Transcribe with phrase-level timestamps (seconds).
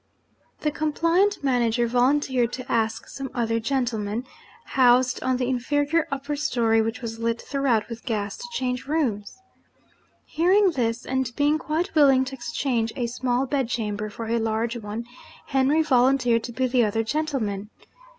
[0.61, 4.23] The compliant manager volunteered to ask some other gentleman,
[4.65, 9.37] housed on the inferior upper storey (which was lit throughout with gas), to change rooms.
[10.25, 15.05] Hearing this, and being quite willing to exchange a small bedchamber for a large one,
[15.45, 17.69] Henry volunteered to be the other gentleman.